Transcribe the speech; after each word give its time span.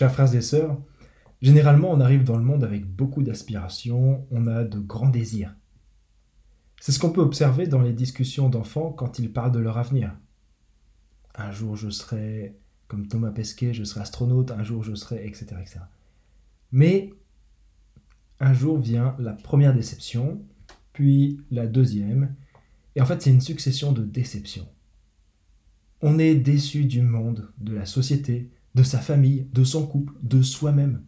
Chers 0.00 0.12
frères 0.12 0.34
et 0.34 0.40
sœurs, 0.40 0.78
généralement 1.42 1.90
on 1.90 2.00
arrive 2.00 2.24
dans 2.24 2.38
le 2.38 2.42
monde 2.42 2.64
avec 2.64 2.86
beaucoup 2.86 3.22
d'aspirations, 3.22 4.26
on 4.30 4.46
a 4.46 4.64
de 4.64 4.78
grands 4.78 5.10
désirs. 5.10 5.54
C'est 6.80 6.90
ce 6.90 6.98
qu'on 6.98 7.12
peut 7.12 7.20
observer 7.20 7.66
dans 7.66 7.82
les 7.82 7.92
discussions 7.92 8.48
d'enfants 8.48 8.92
quand 8.92 9.18
ils 9.18 9.30
parlent 9.30 9.52
de 9.52 9.58
leur 9.58 9.76
avenir. 9.76 10.16
Un 11.34 11.50
jour 11.50 11.76
je 11.76 11.90
serai 11.90 12.56
comme 12.88 13.08
Thomas 13.08 13.30
Pesquet, 13.30 13.74
je 13.74 13.84
serai 13.84 14.00
astronaute, 14.00 14.52
un 14.52 14.62
jour 14.62 14.82
je 14.82 14.94
serai, 14.94 15.26
etc. 15.26 15.48
etc. 15.60 15.80
Mais 16.72 17.12
un 18.38 18.54
jour 18.54 18.78
vient 18.78 19.14
la 19.18 19.34
première 19.34 19.74
déception, 19.74 20.42
puis 20.94 21.42
la 21.50 21.66
deuxième, 21.66 22.34
et 22.96 23.02
en 23.02 23.04
fait 23.04 23.20
c'est 23.20 23.28
une 23.28 23.42
succession 23.42 23.92
de 23.92 24.02
déceptions. 24.02 24.66
On 26.00 26.18
est 26.18 26.36
déçu 26.36 26.86
du 26.86 27.02
monde, 27.02 27.52
de 27.58 27.74
la 27.74 27.84
société, 27.84 28.50
de 28.74 28.82
sa 28.82 28.98
famille, 28.98 29.48
de 29.52 29.64
son 29.64 29.86
couple, 29.86 30.14
de 30.22 30.42
soi-même. 30.42 31.04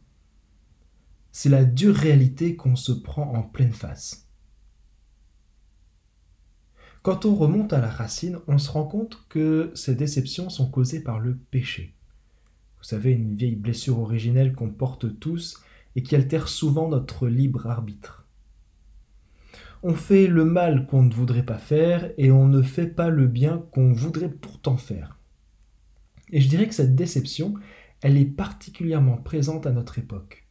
C'est 1.31 1.49
la 1.49 1.65
dure 1.65 1.95
réalité 1.95 2.57
qu'on 2.57 2.77
se 2.77 2.93
prend 2.93 3.33
en 3.35 3.43
pleine 3.43 3.73
face. 3.73 4.29
Quand 7.03 7.25
on 7.25 7.35
remonte 7.35 7.73
à 7.73 7.81
la 7.81 7.91
racine, 7.91 8.39
on 8.47 8.59
se 8.59 8.71
rend 8.71 8.85
compte 8.85 9.27
que 9.29 9.73
ces 9.75 9.95
déceptions 9.95 10.51
sont 10.51 10.71
causées 10.71 11.03
par 11.03 11.19
le 11.19 11.37
péché. 11.37 11.97
Vous 12.79 12.85
savez, 12.85 13.13
une 13.13 13.35
vieille 13.35 13.57
blessure 13.57 13.99
originelle 13.99 14.53
qu'on 14.53 14.71
porte 14.71 15.19
tous 15.19 15.61
et 15.97 16.03
qui 16.03 16.15
altère 16.15 16.49
souvent 16.49 16.89
notre 16.89 17.29
libre 17.29 17.67
arbitre. 17.67 18.27
On 19.83 19.95
fait 19.95 20.29
le 20.29 20.45
mal 20.45 20.87
qu'on 20.87 21.03
ne 21.03 21.13
voudrait 21.13 21.45
pas 21.45 21.59
faire 21.59 22.13
et 22.19 22.31
on 22.31 22.47
ne 22.47 22.63
fait 22.63 22.87
pas 22.87 23.09
le 23.09 23.27
bien 23.27 23.65
qu'on 23.73 23.93
voudrait 23.93 24.31
pourtant 24.31 24.77
faire. 24.77 25.19
Et 26.33 26.41
je 26.41 26.49
dirais 26.49 26.67
que 26.67 26.75
cette 26.75 26.97
déception, 26.97 27.55
elle 28.01 28.17
est 28.17 28.25
particulièrement 28.25 29.19
présente 29.19 29.67
à 29.67 29.73
notre 29.73 29.99
époque. 29.99 30.47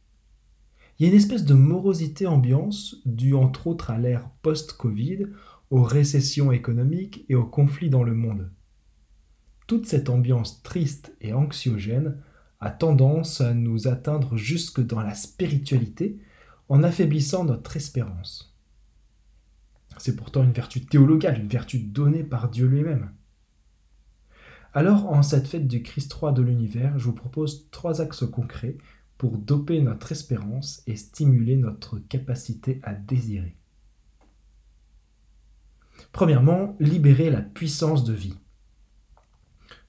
Il 0.98 1.04
y 1.04 1.08
a 1.08 1.12
une 1.12 1.18
espèce 1.18 1.44
de 1.44 1.54
morosité 1.54 2.26
ambiance 2.26 3.02
due 3.04 3.34
entre 3.34 3.66
autres 3.66 3.90
à 3.90 3.98
l'ère 3.98 4.30
post-Covid 4.42 5.26
aux 5.70 5.82
récessions 5.82 6.52
économiques 6.52 7.24
et 7.28 7.34
aux 7.34 7.46
conflits 7.46 7.90
dans 7.90 8.04
le 8.04 8.14
monde. 8.14 8.50
Toute 9.66 9.86
cette 9.86 10.10
ambiance 10.10 10.62
triste 10.62 11.16
et 11.20 11.32
anxiogène 11.32 12.18
a 12.60 12.70
tendance 12.70 13.40
à 13.40 13.54
nous 13.54 13.88
atteindre 13.88 14.36
jusque 14.36 14.80
dans 14.80 15.00
la 15.00 15.14
spiritualité 15.14 16.18
en 16.68 16.82
affaiblissant 16.84 17.44
notre 17.44 17.76
espérance. 17.76 18.54
C'est 19.98 20.14
pourtant 20.14 20.44
une 20.44 20.52
vertu 20.52 20.84
théologale, 20.84 21.40
une 21.40 21.48
vertu 21.48 21.78
donnée 21.78 22.22
par 22.22 22.48
Dieu 22.50 22.66
lui-même. 22.66 23.10
Alors, 24.74 25.12
en 25.12 25.22
cette 25.22 25.48
fête 25.48 25.68
du 25.68 25.82
Christ 25.82 26.12
roi 26.14 26.32
de 26.32 26.40
l'univers, 26.40 26.98
je 26.98 27.04
vous 27.04 27.12
propose 27.12 27.68
trois 27.70 28.00
axes 28.00 28.24
concrets 28.26 28.78
pour 29.18 29.36
doper 29.36 29.80
notre 29.82 30.12
espérance 30.12 30.82
et 30.86 30.96
stimuler 30.96 31.56
notre 31.56 31.98
capacité 31.98 32.80
à 32.82 32.94
désirer. 32.94 33.56
Premièrement, 36.10 36.74
libérer 36.80 37.30
la 37.30 37.42
puissance 37.42 38.02
de 38.04 38.14
vie. 38.14 38.34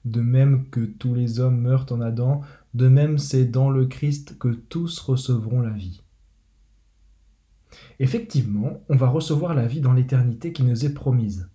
De 0.04 0.20
même 0.20 0.68
que 0.68 0.84
tous 0.84 1.14
les 1.14 1.40
hommes 1.40 1.60
meurent 1.62 1.86
en 1.90 2.02
Adam, 2.02 2.42
de 2.74 2.88
même 2.88 3.16
c'est 3.16 3.46
dans 3.46 3.70
le 3.70 3.86
Christ 3.86 4.38
que 4.38 4.48
tous 4.48 4.98
recevront 4.98 5.62
la 5.62 5.70
vie. 5.70 6.02
Effectivement, 7.98 8.82
on 8.90 8.96
va 8.96 9.08
recevoir 9.08 9.54
la 9.54 9.66
vie 9.66 9.80
dans 9.80 9.94
l'éternité 9.94 10.52
qui 10.52 10.62
nous 10.62 10.84
est 10.84 10.92
promise. 10.92 11.48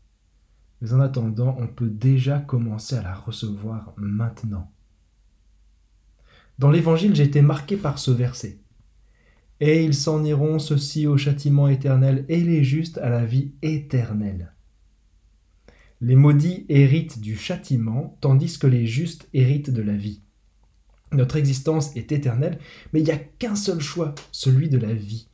Mais 0.82 0.94
en 0.94 1.00
attendant, 1.00 1.56
on 1.60 1.68
peut 1.68 1.90
déjà 1.90 2.40
commencer 2.40 2.96
à 2.96 3.02
la 3.02 3.16
recevoir 3.16 3.94
maintenant. 3.98 4.72
Dans 6.58 6.72
l'Évangile, 6.72 7.16
j'ai 7.16 7.24
été 7.24 7.42
marqué 7.42 7.78
par 7.78 8.00
ce 8.00 8.12
verset. 8.12 8.60
Et 9.62 9.84
ils 9.84 9.94
s'en 9.94 10.24
iront 10.24 10.60
ceux-ci 10.60 11.06
au 11.08 11.18
châtiment 11.18 11.68
éternel 11.68 12.26
et 12.30 12.42
les 12.42 12.64
justes 12.64 12.98
à 12.98 13.10
la 13.10 13.26
vie 13.26 13.54
éternelle. 13.62 14.54
Les 16.02 16.16
maudits 16.16 16.66
héritent 16.70 17.20
du 17.20 17.36
châtiment, 17.36 18.18
tandis 18.22 18.58
que 18.58 18.68
les 18.68 18.88
justes 18.88 19.28
héritent 19.34 19.70
de 19.70 19.82
la 19.82 19.98
vie. 19.98 20.22
Notre 21.12 21.36
existence 21.36 21.94
est 21.98 22.12
éternelle, 22.12 22.60
mais 22.94 23.02
il 23.02 23.06
n'y 23.06 23.12
a 23.12 23.18
qu'un 23.18 23.56
seul 23.56 23.82
choix, 23.82 24.16
celui 24.32 24.70
de 24.70 24.78
la 24.78 24.94
vie. 24.94 25.28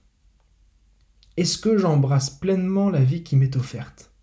Est-ce 1.37 1.57
que 1.57 1.77
j'embrasse 1.77 2.29
pleinement 2.29 2.89
la 2.89 3.03
vie 3.03 3.23
qui 3.23 3.35
m'est 3.35 3.55
offerte? 3.57 4.14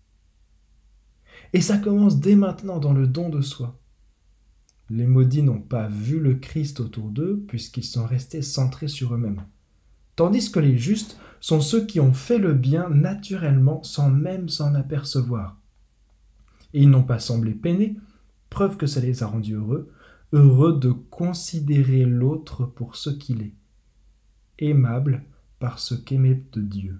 Et 1.53 1.61
ça 1.61 1.77
commence 1.77 2.19
dès 2.19 2.35
maintenant 2.35 2.79
dans 2.79 2.93
le 2.93 3.07
don 3.07 3.29
de 3.29 3.41
soi. 3.41 3.79
Les 4.89 5.05
maudits 5.05 5.43
n'ont 5.43 5.61
pas 5.61 5.87
vu 5.87 6.19
le 6.19 6.35
Christ 6.35 6.79
autour 6.79 7.09
d'eux 7.09 7.43
puisqu'ils 7.47 7.85
sont 7.85 8.05
restés 8.05 8.41
centrés 8.41 8.87
sur 8.87 9.13
eux-mêmes. 9.13 9.45
Tandis 10.15 10.51
que 10.51 10.59
les 10.59 10.77
justes 10.77 11.17
sont 11.39 11.61
ceux 11.61 11.85
qui 11.85 11.99
ont 11.99 12.13
fait 12.13 12.37
le 12.37 12.53
bien 12.53 12.89
naturellement 12.89 13.81
sans 13.83 14.09
même 14.09 14.49
s'en 14.49 14.75
apercevoir 14.75 15.57
et 16.73 16.81
ils 16.81 16.89
n'ont 16.89 17.03
pas 17.03 17.19
semblé 17.19 17.53
peiner, 17.53 17.95
preuve 18.49 18.77
que 18.77 18.87
ça 18.87 18.99
les 18.99 19.23
a 19.23 19.27
rendus 19.27 19.53
heureux, 19.53 19.91
heureux 20.31 20.79
de 20.79 20.91
considérer 20.91 22.05
l'autre 22.05 22.65
pour 22.65 22.95
ce 22.95 23.09
qu'il 23.09 23.41
est, 23.41 23.53
aimable 24.59 25.23
parce 25.59 25.95
qu'aimé 26.03 26.43
de 26.51 26.61
Dieu. 26.61 26.99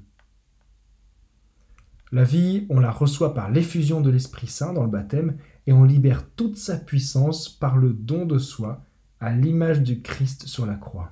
La 2.13 2.23
vie, 2.23 2.67
on 2.69 2.79
la 2.79 2.91
reçoit 2.91 3.33
par 3.33 3.49
l'effusion 3.49 3.99
de 3.99 4.11
l'Esprit 4.11 4.45
Saint 4.45 4.71
dans 4.71 4.83
le 4.83 4.89
baptême 4.91 5.35
et 5.65 5.73
on 5.73 5.83
libère 5.83 6.29
toute 6.35 6.57
sa 6.57 6.77
puissance 6.77 7.49
par 7.49 7.75
le 7.75 7.91
don 7.91 8.27
de 8.27 8.37
soi 8.37 8.85
à 9.19 9.31
l'image 9.31 9.81
du 9.81 10.03
Christ 10.03 10.45
sur 10.45 10.67
la 10.67 10.75
croix. 10.75 11.11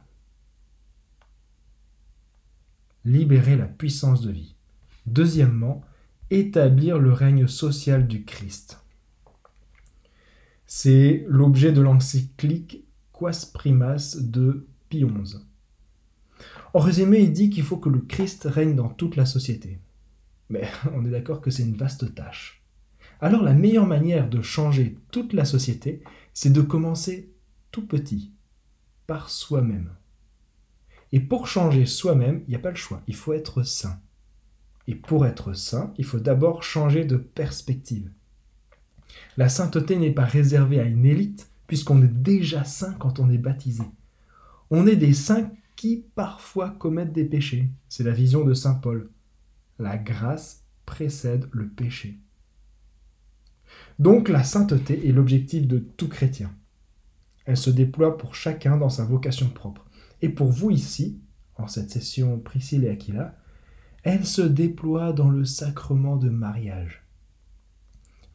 Libérer 3.03 3.55
la 3.55 3.65
puissance 3.65 4.21
de 4.21 4.31
vie. 4.31 4.53
Deuxièmement, 5.07 5.81
établir 6.29 6.99
le 6.99 7.11
règne 7.11 7.47
social 7.47 8.07
du 8.07 8.23
Christ. 8.23 8.79
C'est 10.67 11.25
l'objet 11.27 11.71
de 11.71 11.81
l'encyclique 11.81 12.83
Quas 13.11 13.49
Primas 13.51 14.17
de 14.21 14.67
Pie 14.89 15.03
XI. 15.03 15.37
En 16.75 16.79
résumé, 16.79 17.21
il 17.21 17.33
dit 17.33 17.49
qu'il 17.49 17.63
faut 17.63 17.77
que 17.77 17.89
le 17.89 18.01
Christ 18.01 18.43
règne 18.43 18.75
dans 18.75 18.89
toute 18.89 19.15
la 19.15 19.25
société. 19.25 19.79
Mais 20.51 20.69
on 20.93 21.05
est 21.05 21.09
d'accord 21.09 21.41
que 21.41 21.49
c'est 21.49 21.63
une 21.63 21.75
vaste 21.75 22.13
tâche. 22.13 22.61
Alors 23.19 23.43
la 23.43 23.53
meilleure 23.53 23.87
manière 23.87 24.29
de 24.29 24.41
changer 24.41 24.97
toute 25.11 25.33
la 25.33 25.45
société, 25.45 26.03
c'est 26.33 26.53
de 26.53 26.61
commencer 26.61 27.31
tout 27.71 27.85
petit, 27.85 28.31
par 29.07 29.29
soi-même. 29.29 29.91
Et 31.11 31.19
pour 31.19 31.47
changer 31.47 31.85
soi-même, 31.85 32.43
il 32.47 32.49
n'y 32.49 32.55
a 32.55 32.59
pas 32.59 32.69
le 32.69 32.75
choix, 32.75 33.01
il 33.07 33.15
faut 33.15 33.33
être 33.33 33.63
saint. 33.63 33.99
Et 34.87 34.95
pour 34.95 35.25
être 35.25 35.53
saint, 35.53 35.93
il 35.97 36.05
faut 36.05 36.19
d'abord 36.19 36.63
changer 36.63 37.05
de 37.05 37.17
perspective. 37.17 38.09
La 39.37 39.49
sainteté 39.49 39.97
n'est 39.97 40.11
pas 40.11 40.25
réservée 40.25 40.79
à 40.79 40.83
une 40.83 41.05
élite, 41.05 41.49
puisqu'on 41.67 42.01
est 42.01 42.07
déjà 42.07 42.63
saint 42.63 42.93
quand 42.93 43.19
on 43.19 43.29
est 43.29 43.37
baptisé. 43.37 43.83
On 44.69 44.87
est 44.87 44.95
des 44.95 45.13
saints 45.13 45.51
qui 45.75 46.05
parfois 46.15 46.69
commettent 46.69 47.13
des 47.13 47.25
péchés. 47.25 47.69
C'est 47.89 48.03
la 48.03 48.11
vision 48.11 48.43
de 48.43 48.53
Saint 48.53 48.75
Paul. 48.75 49.09
La 49.81 49.97
grâce 49.97 50.63
précède 50.85 51.49
le 51.51 51.67
péché. 51.67 52.19
Donc 53.97 54.29
la 54.29 54.43
sainteté 54.43 55.09
est 55.09 55.11
l'objectif 55.11 55.65
de 55.65 55.79
tout 55.79 56.07
chrétien. 56.07 56.51
Elle 57.45 57.57
se 57.57 57.71
déploie 57.71 58.15
pour 58.19 58.35
chacun 58.35 58.77
dans 58.77 58.89
sa 58.89 59.05
vocation 59.05 59.49
propre. 59.49 59.89
Et 60.21 60.29
pour 60.29 60.51
vous 60.51 60.69
ici, 60.69 61.19
en 61.55 61.65
cette 61.65 61.89
session 61.89 62.37
Priscille 62.37 62.85
et 62.85 62.89
Aquila, 62.89 63.35
elle 64.03 64.27
se 64.27 64.43
déploie 64.43 65.13
dans 65.13 65.29
le 65.29 65.45
sacrement 65.45 66.15
de 66.15 66.29
mariage. 66.29 67.03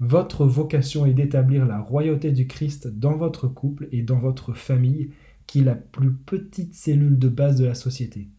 Votre 0.00 0.46
vocation 0.46 1.06
est 1.06 1.14
d'établir 1.14 1.64
la 1.64 1.78
royauté 1.78 2.32
du 2.32 2.48
Christ 2.48 2.88
dans 2.88 3.16
votre 3.16 3.46
couple 3.46 3.86
et 3.92 4.02
dans 4.02 4.18
votre 4.18 4.52
famille, 4.52 5.12
qui 5.46 5.60
est 5.60 5.64
la 5.64 5.76
plus 5.76 6.12
petite 6.12 6.74
cellule 6.74 7.21
de 7.21 7.28
base 7.28 7.56
de 7.56 7.66
la 7.66 7.76
société. 7.76 8.30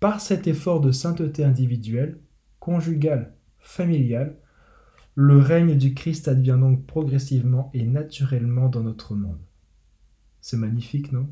Par 0.00 0.20
cet 0.20 0.46
effort 0.46 0.80
de 0.80 0.92
sainteté 0.92 1.44
individuelle, 1.44 2.18
conjugale, 2.60 3.34
familiale, 3.58 4.36
le 5.14 5.38
règne 5.38 5.76
du 5.76 5.94
Christ 5.94 6.28
advient 6.28 6.56
donc 6.60 6.86
progressivement 6.86 7.70
et 7.74 7.84
naturellement 7.84 8.68
dans 8.68 8.82
notre 8.82 9.16
monde. 9.16 9.40
C'est 10.40 10.56
magnifique, 10.56 11.10
non? 11.10 11.28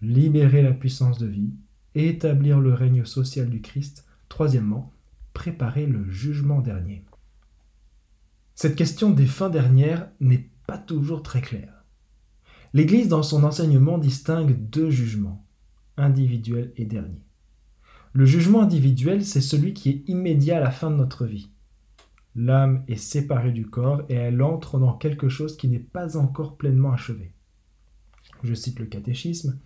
Libérer 0.00 0.62
la 0.62 0.72
puissance 0.72 1.18
de 1.18 1.26
vie, 1.26 1.52
établir 1.94 2.60
le 2.60 2.72
règne 2.72 3.04
social 3.04 3.50
du 3.50 3.60
Christ. 3.60 4.06
Troisièmement, 4.30 4.92
préparer 5.34 5.86
le 5.86 6.10
jugement 6.10 6.60
dernier. 6.60 7.04
Cette 8.54 8.76
question 8.76 9.10
des 9.10 9.26
fins 9.26 9.50
dernières 9.50 10.08
n'est 10.20 10.48
pas 10.66 10.78
toujours 10.78 11.22
très 11.22 11.42
claire. 11.42 11.84
L'Église, 12.72 13.08
dans 13.08 13.22
son 13.22 13.44
enseignement, 13.44 13.98
distingue 13.98 14.56
deux 14.70 14.90
jugements, 14.90 15.44
individuel 15.96 16.72
et 16.76 16.84
dernier. 16.84 17.22
Le 18.12 18.26
jugement 18.26 18.62
individuel, 18.62 19.24
c'est 19.24 19.40
celui 19.40 19.74
qui 19.74 19.90
est 19.90 20.08
immédiat 20.08 20.58
à 20.58 20.60
la 20.60 20.70
fin 20.70 20.90
de 20.90 20.96
notre 20.96 21.26
vie. 21.26 21.50
L'âme 22.36 22.84
est 22.88 22.96
séparée 22.96 23.52
du 23.52 23.66
corps 23.66 24.02
et 24.08 24.14
elle 24.14 24.42
entre 24.42 24.78
dans 24.78 24.94
quelque 24.94 25.28
chose 25.28 25.56
qui 25.56 25.68
n'est 25.68 25.78
pas 25.78 26.16
encore 26.16 26.56
pleinement 26.56 26.92
achevé. 26.92 27.32
Je 28.42 28.54
cite 28.54 28.78
le 28.78 28.86
catéchisme. 28.86 29.58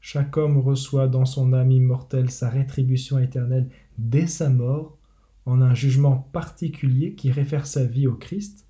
Chaque 0.00 0.36
homme 0.36 0.58
reçoit 0.58 1.08
dans 1.08 1.24
son 1.24 1.52
âme 1.52 1.70
immortelle 1.70 2.30
sa 2.30 2.48
rétribution 2.48 3.18
éternelle 3.18 3.68
dès 3.98 4.26
sa 4.26 4.48
mort 4.48 4.98
en 5.46 5.60
un 5.60 5.74
jugement 5.74 6.16
particulier 6.32 7.14
qui 7.14 7.30
réfère 7.30 7.66
sa 7.66 7.84
vie 7.84 8.06
au 8.06 8.14
Christ, 8.14 8.66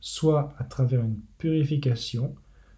soit 0.00 0.54
à 0.58 0.64
travers 0.64 1.02
une 1.02 1.18
purification, 1.38 2.34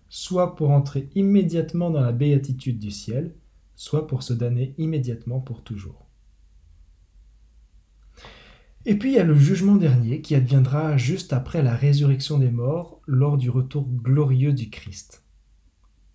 soit 0.09 0.55
pour 0.55 0.71
entrer 0.71 1.09
immédiatement 1.15 1.91
dans 1.91 2.01
la 2.03 2.13
béatitude 2.13 2.79
du 2.79 2.91
ciel, 2.91 3.35
soit 3.77 4.07
pour 4.07 4.23
se 4.23 4.33
damner 4.33 4.75
immédiatement 4.79 5.41
pour 5.41 5.63
toujours. 5.63 6.07
Et 8.87 8.99
puis 8.99 9.13
il 9.13 9.15
y 9.15 9.19
a 9.19 9.25
le 9.25 9.37
jugement 9.37 9.77
dernier 9.77 10.21
qui 10.21 10.35
adviendra 10.35 10.97
juste 10.99 11.33
après 11.33 11.63
la 11.63 11.75
résurrection 11.75 12.39
des 12.39 12.51
morts 12.51 13.01
lors 13.07 13.39
du 13.39 13.49
retour 13.49 13.89
glorieux 13.89 14.53
du 14.53 14.69
Christ. 14.69 15.25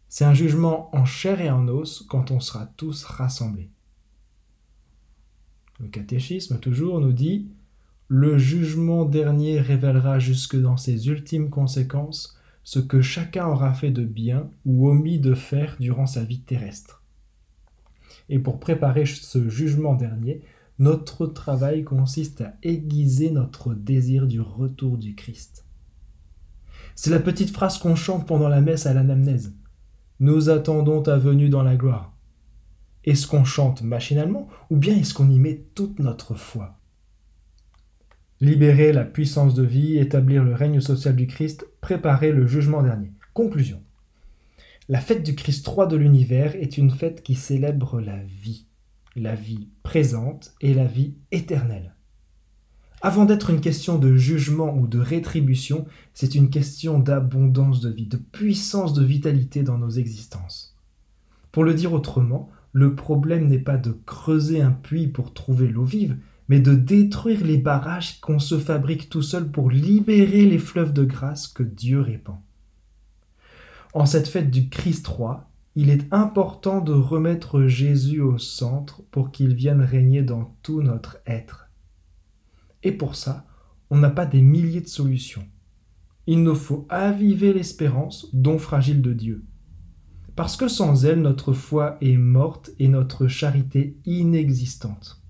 C'est 0.08 0.26
un 0.26 0.34
jugement 0.34 0.96
en 0.96 1.06
chair 1.06 1.42
et 1.42 1.50
en 1.50 1.68
os 1.68 2.06
quand 2.08 2.32
on 2.32 2.40
sera 2.40 2.68
tous 2.78 3.04
rassemblés. 3.04 3.70
Le 5.80 5.88
catéchisme 5.88 6.60
toujours 6.60 7.00
nous 7.00 7.14
dit 7.14 7.48
Le 8.08 8.38
jugement 8.38 9.06
dernier 9.06 9.60
révélera 9.60 10.20
jusque 10.20 10.60
dans 10.60 10.78
ses 10.78 11.08
ultimes 11.08 11.50
conséquences 11.50 12.38
ce 12.64 12.80
que 12.80 13.02
chacun 13.02 13.48
aura 13.48 13.74
fait 13.74 13.92
de 13.92 14.04
bien 14.04 14.50
ou 14.66 14.90
omis 14.90 15.20
de 15.20 15.34
faire 15.34 15.76
durant 15.80 16.06
sa 16.06 16.24
vie 16.24 16.42
terrestre. 16.42 16.99
Et 18.30 18.40
pour 18.40 18.60
préparer 18.60 19.06
ce 19.06 19.50
jugement 19.50 19.96
dernier, 19.96 20.42
notre 20.78 21.28
travail 21.28 21.84
consiste 21.84 22.42
à 22.42 22.54
aiguiser 22.64 23.32
notre 23.32 23.74
désir 23.74 24.28
du 24.28 24.40
retour 24.40 24.98
du 24.98 25.16
Christ. 25.16 25.66
C'est 26.96 27.10
la 27.10 27.20
petite 27.20 27.52
phrase 27.52 27.78
qu'on 27.78 27.96
chante 27.96 28.28
pendant 28.28 28.50
la 28.50 28.62
messe 28.62 28.86
à 28.86 28.94
l'anamnèse. 28.94 29.56
Nous 30.20 30.50
attendons 30.50 31.02
ta 31.02 31.18
venue 31.18 31.50
dans 31.50 31.64
la 31.64 31.76
gloire. 31.76 32.16
Est-ce 33.04 33.26
qu'on 33.26 33.46
chante 33.46 33.82
machinalement 33.82 34.48
ou 34.70 34.78
bien 34.78 34.96
est-ce 34.96 35.14
qu'on 35.14 35.30
y 35.30 35.40
met 35.40 35.66
toute 35.76 36.00
notre 36.00 36.36
foi? 36.36 36.78
Libérer 38.42 38.94
la 38.94 39.06
puissance 39.06 39.54
de 39.54 39.64
vie, 39.64 39.98
établir 39.98 40.44
le 40.44 40.54
règne 40.54 40.80
social 40.80 41.16
du 41.16 41.28
Christ, 41.28 41.66
préparer 41.82 42.32
le 42.32 42.48
jugement 42.48 42.84
dernier. 42.84 43.12
Conclusion. 43.34 43.82
La 44.90 45.00
fête 45.00 45.24
du 45.24 45.36
Christ 45.36 45.66
roi 45.68 45.86
de 45.86 45.96
l'univers 45.96 46.56
est 46.56 46.78
une 46.78 46.92
fête 46.92 47.24
qui 47.24 47.36
célèbre 47.36 48.02
la 48.02 48.22
vie 48.24 48.66
la 49.16 49.36
vie 49.36 49.70
présente 49.84 50.54
et 50.62 50.74
la 50.74 50.86
vie 50.86 51.16
éternelle. 51.32 51.96
Avant 53.02 53.26
d'être 53.26 53.50
une 53.50 53.62
question 53.62 53.98
de 53.98 54.18
jugement 54.18 54.76
ou 54.76 54.88
de 54.88 55.00
rétribution, 55.00 55.86
c'est 56.14 56.36
une 56.36 56.50
question 56.50 57.00
d'abondance 57.00 57.80
de 57.80 57.90
vie, 57.90 58.08
de 58.08 58.18
puissance 58.18 58.94
de 58.94 59.04
vitalité 59.04 59.64
dans 59.64 59.78
nos 59.78 59.90
existences. 59.90 60.76
Pour 61.52 61.64
le 61.64 61.74
dire 61.74 61.94
autrement, 61.94 62.50
le 62.74 62.96
problème 62.96 63.48
n'est 63.48 63.60
pas 63.60 63.78
de 63.78 63.92
creuser 64.06 64.62
un 64.62 64.72
puits 64.72 65.08
pour 65.08 65.34
trouver 65.34 65.68
l'eau 65.68 65.86
vive, 65.86 66.18
mais 66.50 66.60
de 66.60 66.76
détruire 66.76 67.44
les 67.46 67.58
barrages 67.58 68.20
qu'on 68.20 68.40
se 68.40 68.60
fabrique 68.60 69.10
tout 69.10 69.22
seul 69.22 69.50
pour 69.50 69.72
libérer 69.72 70.46
les 70.46 70.60
fleuves 70.60 70.94
de 70.94 71.04
grâce 71.04 71.48
que 71.48 71.64
Dieu 71.64 72.02
répand. 72.02 72.40
En 73.94 74.06
cette 74.06 74.28
fête 74.28 74.52
du 74.52 74.70
Christ 74.70 75.08
roi, 75.08 75.50
il 75.76 75.90
est 75.90 76.12
important 76.14 76.82
de 76.82 76.94
remettre 76.94 77.66
Jésus 77.66 78.22
au 78.22 78.38
centre 78.38 79.02
pour 79.12 79.32
qu'il 79.32 79.56
vienne 79.56 79.82
régner 79.82 80.22
dans 80.22 80.56
tout 80.62 80.82
notre 80.82 81.18
être. 81.26 81.70
Et 82.84 82.92
pour 82.92 83.16
ça, 83.16 83.48
on 83.90 83.98
n'a 83.98 84.10
pas 84.10 84.26
des 84.26 84.42
milliers 84.42 84.82
de 84.82 84.88
solutions. 84.88 85.48
Il 86.28 86.44
nous 86.44 86.56
faut 86.56 86.86
aviver 86.90 87.54
l'espérance, 87.54 88.28
don 88.34 88.60
fragile 88.60 89.02
de 89.02 89.14
Dieu. 89.14 89.46
Parce 90.36 90.56
que 90.56 90.68
sans 90.68 91.06
elle, 91.06 91.22
notre 91.22 91.54
foi 91.54 91.98
est 92.02 92.18
morte 92.18 92.70
et 92.78 92.88
notre 92.88 93.28
charité 93.28 93.98
inexistante. 94.06 95.24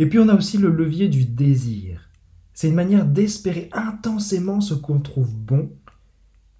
Et 0.00 0.08
puis 0.08 0.18
on 0.18 0.28
a 0.28 0.34
aussi 0.34 0.58
le 0.58 0.70
levier 0.70 1.08
du 1.08 1.24
désir. 1.24 2.10
C'est 2.52 2.68
une 2.68 2.74
manière 2.74 3.06
d'espérer 3.06 3.68
intensément 3.72 4.60
ce 4.60 4.74
qu'on 4.74 4.98
trouve 4.98 5.36
bon 5.36 5.70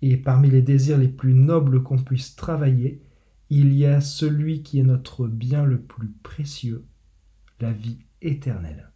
et 0.03 0.17
parmi 0.17 0.51
les 0.51 0.63
désirs 0.63 0.99
les 0.99 1.09
plus 1.09 1.35
nobles 1.35 1.83
qu'on 1.83 1.99
puisse 1.99 2.37
travailler, 2.37 3.03
il 3.51 3.73
y 3.73 3.87
a 3.87 4.01
celui 4.01 4.63
qui 4.63 4.79
est 4.79 4.85
notre 4.85 5.27
bien 5.27 5.65
le 5.65 5.81
plus 5.81 6.11
précieux, 6.23 6.85
la 7.61 7.73
vie 7.73 7.99
éternelle. 8.21 8.91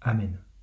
Amen. 0.00 0.38